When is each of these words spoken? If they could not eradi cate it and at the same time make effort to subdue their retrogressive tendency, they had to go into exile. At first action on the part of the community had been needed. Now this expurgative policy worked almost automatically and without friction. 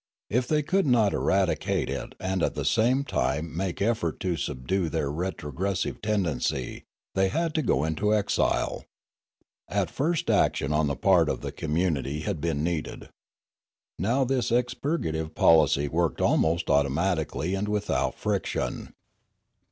If 0.31 0.47
they 0.47 0.63
could 0.63 0.87
not 0.87 1.11
eradi 1.11 1.59
cate 1.59 1.87
it 1.87 2.15
and 2.19 2.41
at 2.41 2.55
the 2.55 2.65
same 2.65 3.03
time 3.03 3.55
make 3.55 3.83
effort 3.83 4.19
to 4.21 4.35
subdue 4.35 4.89
their 4.89 5.11
retrogressive 5.11 6.01
tendency, 6.01 6.85
they 7.13 7.27
had 7.29 7.53
to 7.53 7.61
go 7.61 7.83
into 7.83 8.11
exile. 8.11 8.83
At 9.67 9.91
first 9.91 10.31
action 10.31 10.73
on 10.73 10.87
the 10.87 10.95
part 10.95 11.29
of 11.29 11.41
the 11.41 11.51
community 11.51 12.21
had 12.21 12.41
been 12.41 12.63
needed. 12.63 13.09
Now 13.99 14.23
this 14.23 14.49
expurgative 14.51 15.35
policy 15.35 15.87
worked 15.87 16.19
almost 16.19 16.71
automatically 16.71 17.53
and 17.53 17.67
without 17.67 18.15
friction. 18.15 18.95